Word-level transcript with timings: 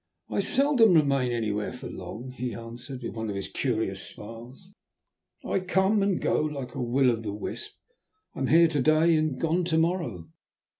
"I 0.31 0.39
seldom 0.39 0.95
remain 0.95 1.31
anywhere 1.31 1.71
for 1.71 1.81
very 1.85 1.93
long," 1.99 2.31
he 2.31 2.55
answered, 2.55 3.03
with 3.03 3.13
one 3.13 3.29
of 3.29 3.35
his 3.35 3.49
curious 3.49 4.01
smiles. 4.01 4.69
"I 5.45 5.59
come 5.59 6.01
and 6.01 6.19
go 6.19 6.41
like 6.41 6.73
a 6.73 6.81
Will 6.81 7.11
o' 7.11 7.17
the 7.17 7.31
wisp; 7.35 7.73
I 8.33 8.39
am 8.39 8.47
here 8.47 8.67
to 8.67 8.81
day 8.81 9.15
and 9.15 9.39
gone 9.39 9.63
to 9.65 9.77
morrow." 9.77 10.27